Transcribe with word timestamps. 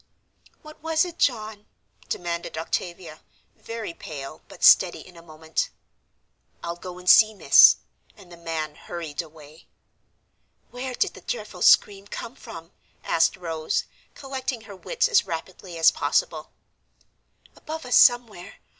"What 0.63 0.81
was 0.81 1.05
it, 1.05 1.19
John?" 1.19 1.67
demanded 2.09 2.57
Octavia, 2.57 3.21
very 3.55 3.93
pale, 3.93 4.41
but 4.47 4.63
steady 4.63 5.05
in 5.07 5.15
a 5.15 5.21
moment. 5.21 5.69
"I'll 6.63 6.75
go 6.75 6.97
and 6.97 7.07
see, 7.07 7.35
miss." 7.35 7.75
And 8.17 8.31
the 8.31 8.35
man 8.35 8.73
hurried 8.73 9.21
away. 9.21 9.67
"Where 10.71 10.95
did 10.95 11.13
the 11.13 11.21
dreadful 11.21 11.61
scream 11.61 12.07
come 12.07 12.35
from?" 12.35 12.71
asked 13.03 13.37
Rose, 13.37 13.83
collecting 14.15 14.61
her 14.61 14.75
wits 14.75 15.07
as 15.07 15.27
rapidly 15.27 15.77
as 15.77 15.91
possible. 15.91 16.49
"Above 17.55 17.85
us 17.85 17.95
somewhere. 17.95 18.55